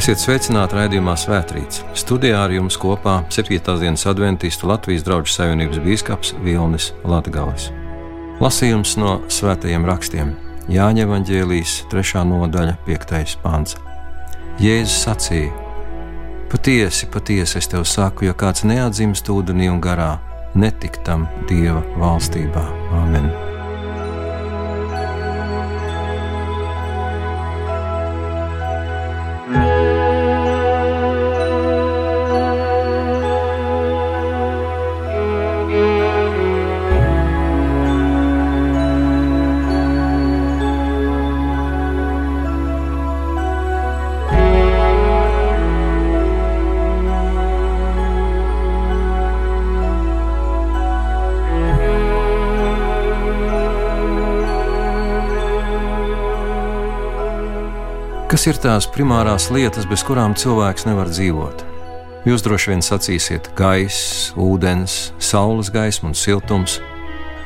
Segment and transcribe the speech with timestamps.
[0.00, 1.82] Esiet sveicināti raidījumā Svētrīts.
[2.00, 3.58] Studijā ar jums kopā 7.
[3.82, 7.66] dienas adventistu Latvijas draugu savienības bīskaps Vilnis Latgales.
[8.40, 10.30] Lasījums no svētajiem rakstiem
[10.72, 12.24] Jāņa Evanģēlijas 3.
[12.30, 13.36] nodaļa 5.
[13.44, 13.76] pāns.
[14.64, 15.52] Jēzus sacīja:
[16.48, 20.14] Patiesi, patiesi es tev saku, ja kāds neatzīst ūdenī un garā,
[20.56, 22.64] netiktam Dieva valstībā.
[23.04, 23.49] Āmen!
[58.40, 61.60] Kas ir tās primārās lietas, bez kurām cilvēks nevar dzīvot?
[62.24, 66.78] Jūs droši vien sacīsiet, gaiss, ūdens, saules gaisma un siltums,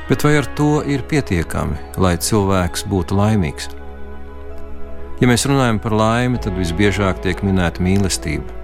[0.07, 3.67] bet vai ar to ir pietiekami, lai cilvēks būtu laimīgs?
[5.19, 8.55] Ja mēs runājam par laimi, tad visbiežāk tiek minēta mīlestība.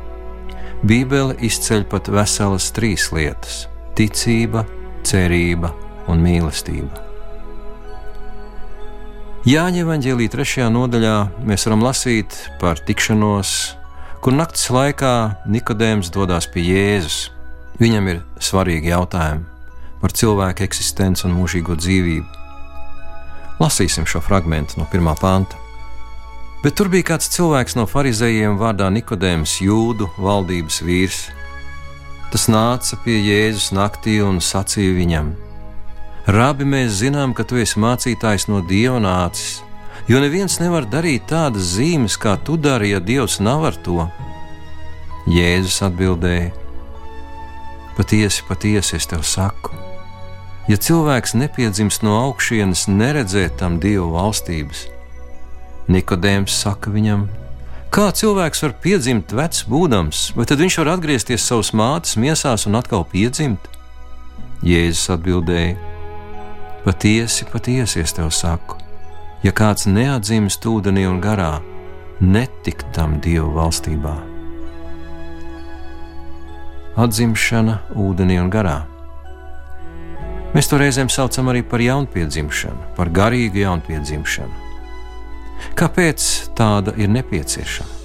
[0.87, 3.65] Bībele izceļ pat veselas trīs lietas-
[3.99, 4.69] ticība,
[5.03, 5.75] cerība
[6.07, 7.10] un mīlestība.
[9.41, 11.15] Jāņa evanģēlī trešajā nodaļā
[11.49, 13.53] mēs varam lasīt par tikšanos,
[14.21, 15.13] kur naktas laikā
[15.49, 17.31] Nikodējums dodas pie Jēzus.
[17.81, 19.47] Viņam ir svarīgi jautājumi
[20.03, 22.29] par cilvēku eksistenci un mūžīgo dzīvību.
[23.65, 25.57] Lasīsim šo fragment no pirmā panta.
[26.61, 31.23] Bet tur bija kāds cilvēks no farizējiem vārdā Nikodējums, jūdu valdības vīrs.
[32.29, 35.33] Tas nāca pie Jēzus naktī un sacīja viņam:
[36.29, 39.63] Rabi, mēs zinām, ka tu esi mācītājs no dieva nācis,
[40.05, 44.05] jo neviens nevar darīt tādas zīmes, kā tu dari, ja dievs nav ar to.
[45.31, 46.53] Jēzus atbildēja:
[47.97, 49.73] Patiesi, patiesi es tev saku,
[50.69, 54.87] ja cilvēks nepiedzimst no augšienes, neredzēt tam dievu valstības.
[55.91, 57.27] Nikodējums saka viņam,
[57.91, 62.77] kā cilvēks var piedzimt vecs būdams, vai tad viņš var atgriezties savas mātes miesās un
[62.77, 63.73] atkal piedzimt?
[64.61, 65.90] Jēzus atbildēja:
[66.85, 68.79] Patiesi, patiesi es tev saku,
[69.45, 71.59] ja kāds neatzīst ūdenī un garā,
[72.21, 74.15] netikt tam Dieva valstībā.
[77.01, 78.79] Atzimšana ūdenī un garā.
[80.57, 84.67] Mēs to reizēm saucam arī par jaunpiedzimšanu, par garīgu jaunpiedzimšanu.
[85.77, 86.27] Kāpēc
[86.57, 88.01] tāda ir nepieciešama?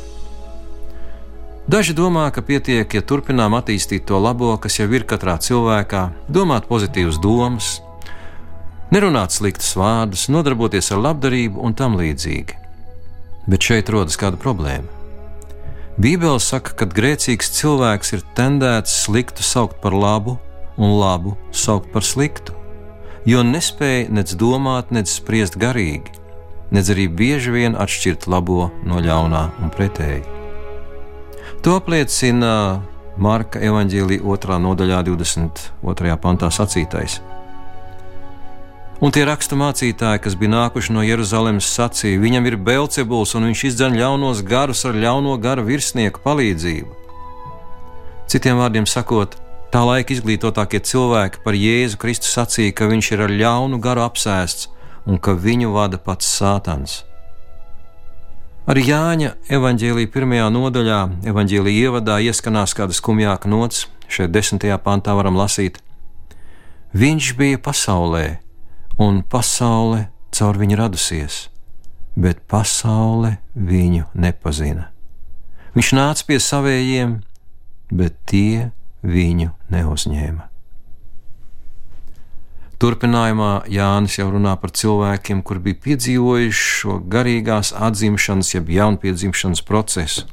[1.65, 6.67] Daži domā, ka pietiek, ja turpinām attīstīt to labo, kas jau ir katrā cilvēkā, domāt
[6.69, 7.79] pozitīvas domas,
[8.93, 12.59] nerunāt sliktus vārdus, nodarboties ar labdarību un tam līdzīgi.
[13.49, 14.89] Bet šeit rodas kāda problēma.
[16.01, 20.35] Bībele saka, ka grēcīgs cilvēks ir tendēts sliktu saukt par labu
[20.75, 22.51] un labu saukt par sliktu,
[23.25, 26.11] jo nespēja nec domāt, nec spriest garīgi,
[26.75, 30.25] nec arī bieži vien atšķirt labo no ļaunā un pretēji.
[31.63, 32.81] To apliecina
[33.15, 34.59] Marka evanģēlī 2.
[34.59, 36.17] nodaļā 22.
[36.19, 37.21] pantā sacītais.
[39.03, 43.63] Un tie rakstu mācītāji, kas bija nākuši no Jeruzalemes, sacīja, viņam ir Belcebuls un viņš
[43.67, 46.93] izdzen ļaunos garus ar ļauno garu virsnieku palīdzību.
[48.31, 49.35] Citiem vārdiem sakot,
[49.73, 54.69] tā laika izglītotākie cilvēki par Jēzu Kristu sacīja, ka viņš ir ar ļaunu garu apsēsts
[55.05, 57.03] un ka viņu vada pats Sātans.
[58.65, 65.35] Arī Jāņa evanģēlīja pirmajā nodaļā, evanģēlīja ievadā ieskanās kāda skumjāka nots, šeit desmitajā pantā varam
[65.37, 65.77] lasīt:
[66.95, 68.39] Viņš bija pasaulē,
[69.01, 71.45] un pasaule caur viņu radusies,
[72.15, 74.89] bet pasaule viņu nepazina.
[75.75, 77.17] Viņš nāca pie savējiem,
[77.91, 78.71] bet tie
[79.03, 80.47] viņu neuzņēma.
[82.79, 90.25] Turpinājumā Jānis jau runā par cilvēkiem, kur bija piedzīvojuši šo garīgās atzimšanas, jeb jaunpiedzimšanas procesu,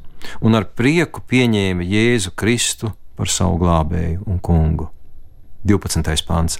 [0.42, 4.90] un ar prieku pieņēma Jēzu Kristu par savu glābēju un kungu.
[5.66, 6.26] 12.
[6.26, 6.58] pāns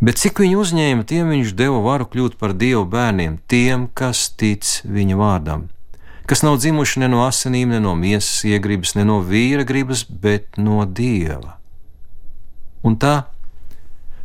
[0.00, 4.80] bet cik viņu uzņēma, tiem viņš deva varu kļūt par dievu bērniem, tiem, kas tic
[4.84, 5.68] viņa vārdam,
[6.28, 10.58] kas nav dzimuši ne no asinīm, ne no miesas iegribas, ne no vīra gribas, bet
[10.58, 11.56] no dieva.
[12.86, 13.26] Un tā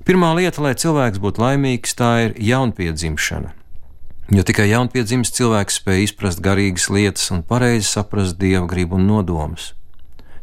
[0.06, 3.56] pirmā lieta, lai cilvēks būtu laimīgs, tā ir jaunpiedzimšana.
[4.32, 9.74] Jo tikai jaunpiedzimis cilvēks spēj izprast garīgas lietas un pareizi saprast dieva gribu un nodomus.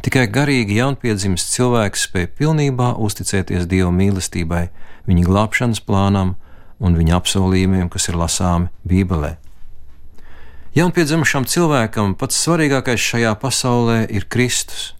[0.04, 4.68] Tikai garīgi jaunpiedzimis cilvēks spēj pilnībā uzticēties dieva mīlestībai,
[5.10, 6.36] viņa glābšanas plānam
[6.78, 9.34] un viņa apsolījumiem, kas ir lasāmi Bībelē.
[10.78, 14.92] Jaunpiedzimušam cilvēkam pats svarīgākais šajā pasaulē ir Kristus.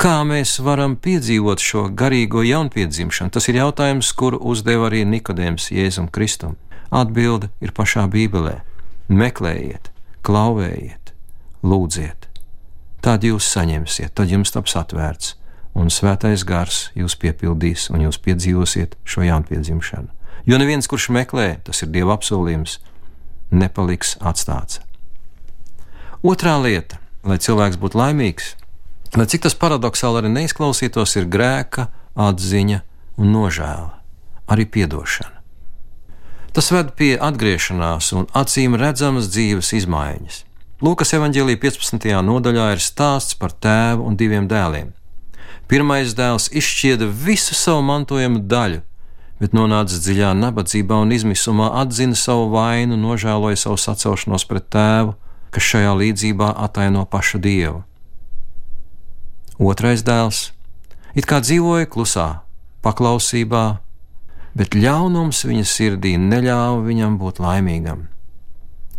[0.00, 3.32] Kā mēs varam piedzīvot šo garīgo jaunpiedzimšanu?
[3.32, 6.56] Tas ir jautājums, kuru uzdeva arī Nikodējums Jēzum Kristum.
[6.92, 8.60] Atbilde ir pašā Bībelē.
[9.08, 9.90] Meklējiet,
[10.24, 11.12] klauvējiet,
[11.64, 12.25] lūdziet.
[13.06, 15.36] Tad jūs saņemsiet, tad jums taps atvērts,
[15.78, 20.10] un svētais gars jūs piepildīs, un jūs piedzīvosiet šo jaunpiedzimšanu.
[20.46, 22.80] Jo neviens, kurš meklē, tas ir Dieva apsolījums,
[23.54, 24.80] nepaliks atstāts.
[26.26, 28.48] Otrā lieta, lai cilvēks būtu laimīgs,
[29.14, 31.86] lai cik tas paradoxāli arī neizklausītos, ir grēka,
[32.18, 32.80] atziņa
[33.22, 33.92] un nožēla,
[34.50, 35.36] arī piedošana.
[36.56, 40.45] Tas ved pie atgriešanās un acīm redzamas dzīves izmaiņas.
[40.76, 42.10] Lūkas evanģēlīja 15.
[42.20, 44.90] nodaļā ir stāsts par tēvu un diviem dēliem.
[45.72, 48.82] Pirmais dēls izšķieda visu savu mantojumu daļu,
[49.40, 55.14] bet nonācis dziļā nabadzībā un izmisumā, atzina savu vainu, nožēloja savu sacelšanos pret tēvu,
[55.48, 57.80] kas šajā līdzībā ataino pašu dievu.
[59.56, 60.50] Otrais dēls
[61.16, 62.26] it kā dzīvoja klusā,
[62.84, 63.64] paklausībā,
[64.52, 68.04] bet ļaunums viņa sirdī neļāva viņam būt laimīgam.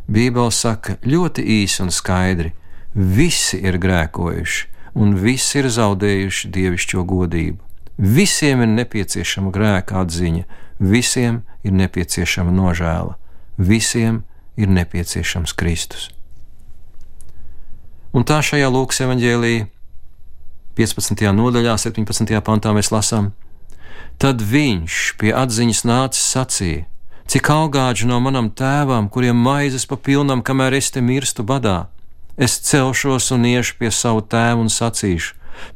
[0.08, 2.54] Bībele saka ļoti īsi un skaidri:
[2.94, 7.60] visi ir grēkojuši, un visi ir zaudējuši dievišķo godību.
[7.98, 10.44] Visiem ir nepieciešama grēka atziņa,
[10.80, 13.18] visiem ir nepieciešama nožēla,
[13.58, 14.22] visiem
[14.56, 16.12] ir nepieciešams Kristus.
[18.14, 19.68] Un tā šajā Lūkas evanģēlīja
[20.78, 21.26] 15.
[21.34, 22.38] nodaļā, 17.
[22.46, 23.34] pantā mēs lasām:
[24.22, 26.86] Tad viņš pie atziņas nācis sacīja:
[27.28, 31.90] Cik augāģi no manam tēvam, kuriem maizes pa pilnam, kamēr es te mirstu badā,
[32.40, 35.34] es celšos un iešu pie savu tēvu un sacīšu: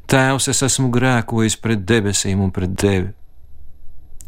[0.07, 3.11] Tēvs, es esmu grēkojis pret debesīm un pret tevi.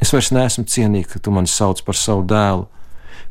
[0.03, 2.67] Es vairs neesmu cienīgs, ka tu mani sauc par savu dēlu.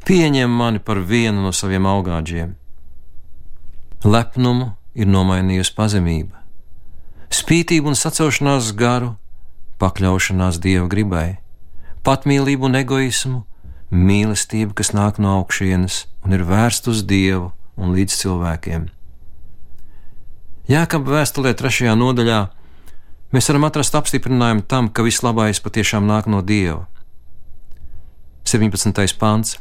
[0.09, 2.57] Pieņem mani par vienu no saviem augāģiem.
[4.09, 6.41] Lepnumu ir nomainījusi pazemība,
[7.29, 9.13] spītību un sacelšanās garu,
[9.85, 11.29] pakļaušanās dieva gribai,
[12.09, 13.45] patmīlību un egoismu,
[13.93, 18.89] mīlestību, kas nāk no augšienes un ir vērsta uz dievu un līdz cilvēkiem.
[20.71, 22.39] Jēkab vēstulē trešajā nodaļā
[23.35, 26.87] mēs varam atrast apstiprinājumu tam, ka viss labais patiešām nāk no Dieva.
[28.49, 29.19] 17.
[29.21, 29.59] pāns.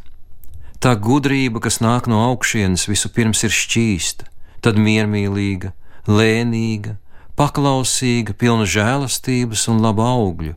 [0.81, 4.30] Tā gudrība, kas nāk no augšienes, vispirms ir šķīsta,
[4.66, 5.74] tad miermīlīga,
[6.10, 6.95] lēnīga,
[7.38, 10.56] paklausīga, pilna žēlastības un laba augļu,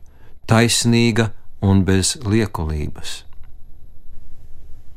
[0.49, 1.29] taisnīga
[1.61, 3.24] un bez liekulības.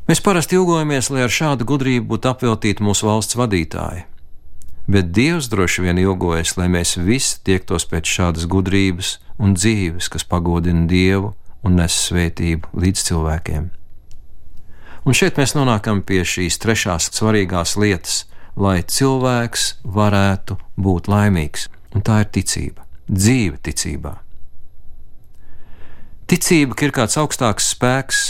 [0.09, 4.07] Mēs parasti ilgojamies, lai ar šādu gudrību būtu apveltīti mūsu valsts vadītāji
[4.89, 10.25] bet Dievs droši vien ilgojas, lai mēs visi tiektos pēc šādas gudrības un dzīves, kas
[10.25, 13.69] pagodina Dievu un nes svētību līdz cilvēkiem.
[15.05, 18.25] Un šeit mēs nonākam pie šīs trešās svarīgās lietas,
[18.57, 24.17] lai cilvēks varētu būt laimīgs, un tā ir ticība, dzīve ticībā.
[26.29, 28.25] Ticība, ka ir kāds augstāks spēks,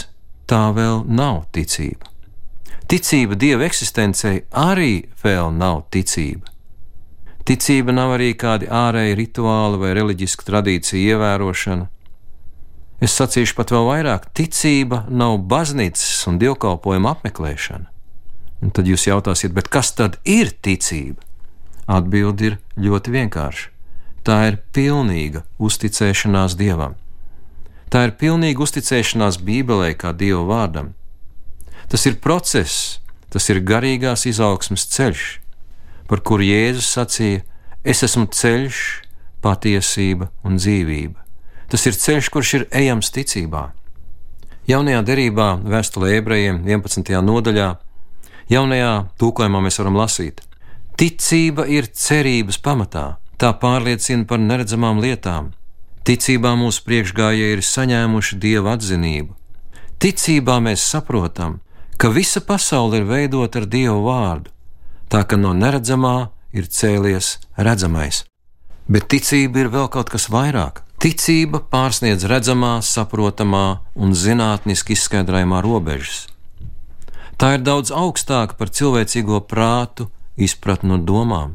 [0.49, 2.09] tā vēl nav ticība.
[2.89, 6.49] Ticība Dieva eksistencei arī vēl nav ticība.
[7.45, 11.87] Ticība nav arī kādi ārēji rituāli vai reliģiska tradīcija ievērošana.
[12.99, 17.87] Es sacīšu pat vēl vairāk, ticība nav baznīcas un dievkalpojuma apmeklēšana.
[18.59, 21.21] Un tad jūs jautājsiet, kas tad ir ticība?
[21.89, 23.69] Atbilde ir ļoti vienkārša.
[24.25, 26.97] Tā ir pilnīga uzticēšanās Dievam.
[27.89, 30.93] Tā ir pilnīga uzticēšanās Bībelē kā Dieva vārdam.
[31.89, 32.99] Tas ir process,
[33.33, 35.23] tas ir garīgās izaugsmas ceļš,
[36.09, 37.41] par kuru Jēzus sacīja:
[37.83, 38.77] Es esmu ceļš,
[39.41, 41.17] patiesība un dzīvība.
[41.69, 43.69] Tas ir ceļš, kurš ir ejams ticībā.
[44.69, 47.09] Jaunajā derībā, vēstulē ebrejiem 11.
[47.25, 47.69] nodaļā,
[48.53, 50.43] jaunajā tūkojumā mēs varam lasīt:
[50.99, 55.55] Ticība ir cerības pamatā, tā pārliecina par neredzamām lietām.
[56.09, 59.35] Ticībā mūsu priekšgājēji ir saņēmuši dieva atzinību.
[60.01, 61.59] Ticībā mēs saprotam,
[62.01, 64.49] ka visa pasaule ir veidota ar Dievu vārdu,
[65.05, 68.23] tā ka no neredzamā ir cēlies redzamais.
[68.89, 70.81] Bet ticība ir vēl kaut kas vairāk.
[70.97, 76.23] Ticība pārsniedz redzamā, saprotamā un zinātniski izskaidrojamā robežas.
[77.37, 80.09] Tā ir daudz augstāka par cilvēcīgo prātu,
[80.41, 81.53] izpratni un domām.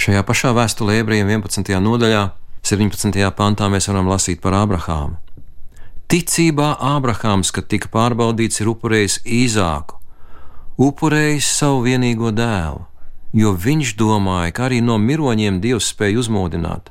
[0.00, 1.76] Šajā pašā vēstulē ebrejiem 11.
[1.84, 2.24] nodaļā,
[2.64, 3.12] 17.
[3.36, 5.18] pantā mēs varam lasīt par Abrahāmu.
[6.08, 9.98] Ticībā Ābrahāms, kad tika pārbaudīts, ir upurējis īzāku,
[10.80, 12.86] upurējis savu vienīgo dēlu,
[13.36, 16.88] jo viņš domāja, ka arī no miroņiem Dievs spēja uzmodināt.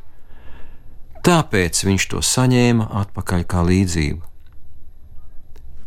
[1.26, 4.22] Tāpēc viņš to saņēma atpakaļ kā līdzību.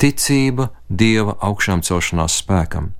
[0.02, 2.90] ticība dieva augšām celšanās spēkam,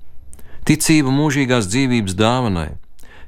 [0.63, 2.79] ticība mūžīgās dzīvības dāvanai,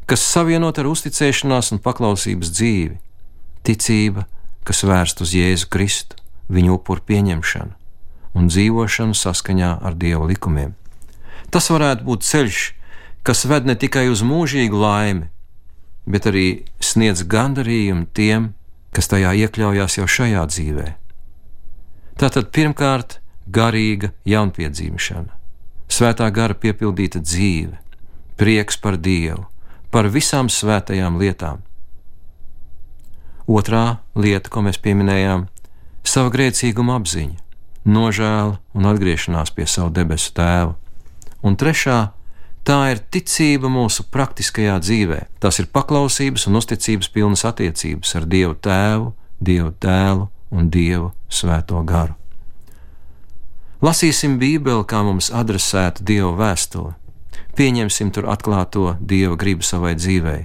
[0.08, 2.98] kas savienot ar uzticēšanās un paklausības dzīvi,
[3.66, 4.26] ticība,
[4.68, 6.18] kas vērsta uz Jēzu Kristu,
[6.50, 7.76] viņa upuru pieņemšanu
[8.38, 10.76] un dzīvošanu saskaņā ar Dieva likumiem.
[11.50, 12.60] Tas varētu būt ceļš,
[13.26, 15.30] kas ved ne tikai uz mūžīgu laimi,
[16.10, 16.48] bet arī
[16.82, 18.54] sniedz gandarījumu tiem,
[18.94, 20.88] kas tajā iekļaujās jau šajā dzīvē.
[22.20, 25.32] Tātad pirmkārt, garīga jaunpiedzimšana,
[25.90, 27.78] svētā gara piepildīta dzīve,
[28.38, 29.46] prieks par Dievu,
[29.90, 31.64] par visām svētajām lietām.
[33.50, 37.40] Otrā lieta, ko mēs pieminējām, ir sava grēcīguma apziņa,
[37.90, 40.76] nožēla un atgriešanās pie savu debesu tēva.
[41.42, 41.98] Un trešā
[42.68, 45.24] tā ir ticība mūsu praktiskajā dzīvē.
[45.42, 49.10] Tas ir paklausības un uzticības pilnas attiecības ar Dievu Tēvu,
[49.42, 52.14] Dievu Dēlu un Dievu Svēto garu.
[53.82, 56.94] Lasīsim Bībeli, kā mums adresēta Dieva vēstule,
[57.58, 60.42] pieņemsim tur atklāto Dieva gribu savai dzīvei,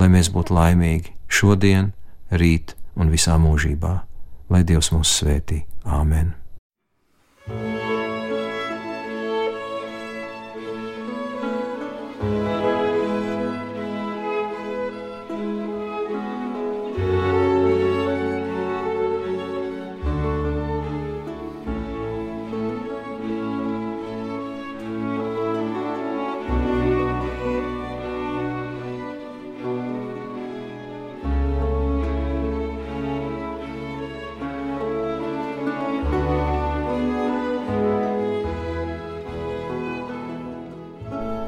[0.00, 1.92] lai mēs būtu laimīgi šodien,
[2.30, 3.94] rīt un visā mūžībā.
[4.50, 5.64] Lai Dievs mūs svētī.
[5.86, 6.39] Āmen!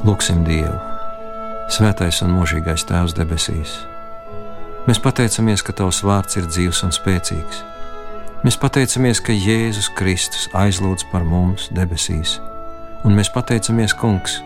[0.03, 0.75] Lūksim Dievu,
[1.71, 3.77] Svētais un mūžīgais Tēvs debesīs.
[4.89, 7.61] Mēs pateicamies, ka Tavs vārds ir dzīves un spēcīgs.
[8.43, 12.41] Mēs pateicamies, ka Jēzus Kristus aizlūdz par mums debesīs,
[13.07, 14.41] un mēs pateicamies, Kungs,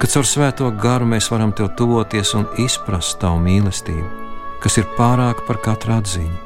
[0.00, 4.08] ka caur Svēto garu mēs varam Tev tuvoties un izprast Tavu mīlestību,
[4.64, 6.42] kas ir pārāka par katru atziņu.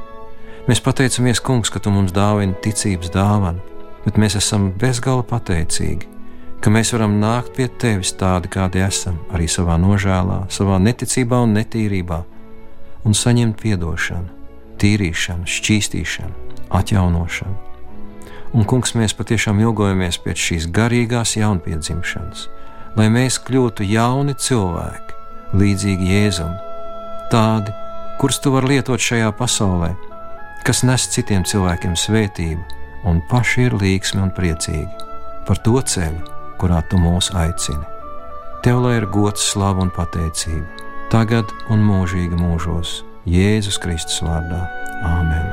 [0.66, 3.62] Mēs pateicamies, Kungs, ka Tu mums dāvini ticības dāvanu,
[4.02, 6.17] bet mēs esam bezgala pateicīgi
[6.62, 11.54] ka mēs varam nākt pie tevis tādi, kādi esam, arī savā nožēlā, savā neticībā un
[11.58, 12.18] netīrībā,
[13.06, 14.28] un saņemt atdošanu,
[14.82, 17.56] tīrīšanu, šķīstīšanu, atjaunošanu.
[18.56, 22.46] Un, kungs, mēs patiešām ilgojamies pēc šīs garīgās jaunpiedzimšanas,
[22.96, 25.18] lai mēs kļūtu jauni cilvēki,
[25.60, 26.54] līdzīgi Jēzum,
[27.32, 27.74] tādi,
[28.18, 29.92] kurus tu vari lietot šajā pasaulē,
[30.64, 35.06] kas nes citiem cilvēkiem svētību un paši ir līgsmi un priecīgi
[35.48, 37.84] par to ceļu kurā tu mūs aicini.
[38.64, 40.66] Tev lai ir gods, slava un pateicība,
[41.14, 44.64] tagad un mūžīgi mūžos, Jēzus Kristus vārdā.
[45.06, 45.47] Āmen!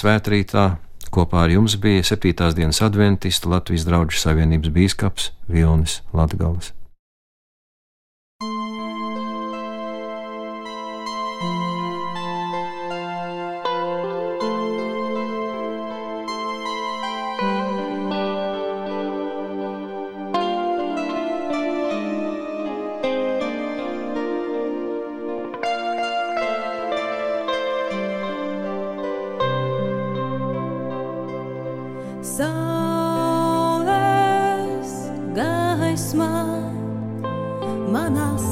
[0.00, 0.66] Svētrītā.
[1.10, 2.52] Kopā ar jums bija 7.
[2.54, 6.70] dienas adventista Latvijas draugu savienības bīskaps Vilnis Latgals.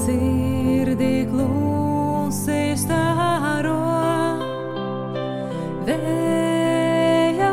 [0.04, 3.74] Sirdī klusi stāro
[5.88, 7.52] vējā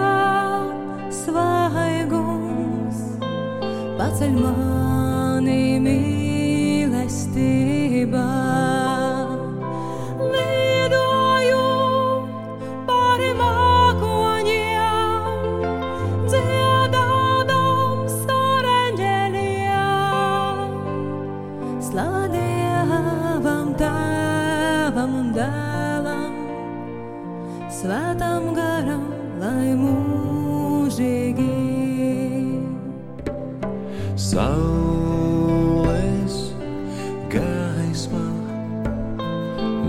[1.20, 3.00] svaigums
[4.00, 7.26] paceļ mani mīlestībā.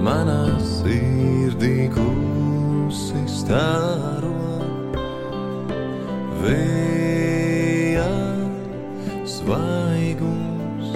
[0.06, 4.30] Manā sirdī klusi stāro
[6.44, 8.06] vējā
[9.36, 10.92] svaigums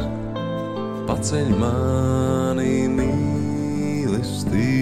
[1.11, 4.80] paceļ mani mīlestībā.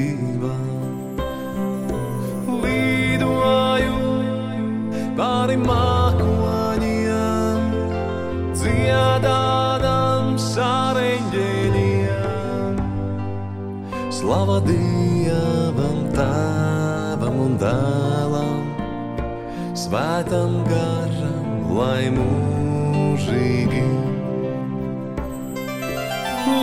[20.19, 23.83] Svētam garam, lai mūžīgi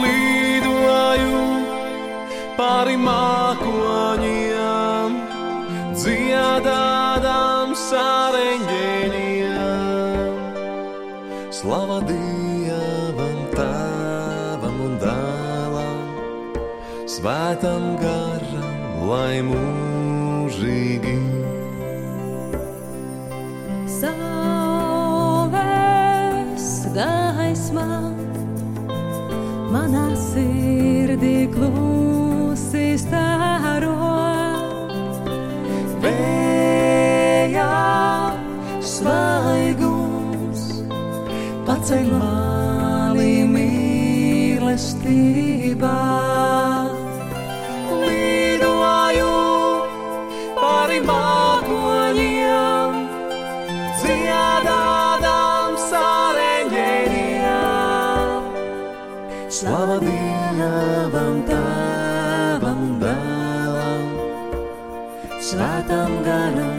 [0.02, 1.44] lidoju
[2.58, 4.36] pāri mākoņiem,
[5.96, 10.36] dziedādams ar eņģeļiem.
[11.56, 16.04] Slava Dievam, Tēvam un Dēlam,
[17.08, 21.35] Svētam garam, lai mūžīgi.
[30.36, 33.95] Sirdī klusi stāro
[36.04, 37.67] vējā
[38.84, 40.63] svaigums
[41.67, 44.82] paceļ mani mīlestībā.
[48.04, 49.39] Lidoju
[50.60, 52.91] pāri mākoņiem,
[54.04, 58.39] dziedādams ar eņģeļiem.
[59.56, 60.24] Slava Dievam,
[65.86, 66.74] Svētam garam, lai